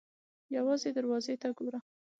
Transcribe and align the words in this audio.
_يوازې 0.55 0.89
دروازې 0.97 1.35
ته 1.41 1.47
ګوره! 1.57 1.79